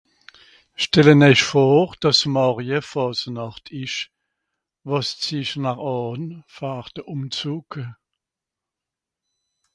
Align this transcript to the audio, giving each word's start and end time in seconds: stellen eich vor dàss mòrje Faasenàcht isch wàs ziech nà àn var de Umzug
stellen 0.83 1.21
eich 1.29 1.41
vor 1.49 1.87
dàss 2.01 2.21
mòrje 2.35 2.77
Faasenàcht 2.89 3.65
isch 3.83 3.99
wàs 4.87 5.09
ziech 5.21 5.53
nà 5.63 5.73
àn 5.95 6.21
var 6.55 6.85
de 6.95 7.01
Umzug 7.13 7.71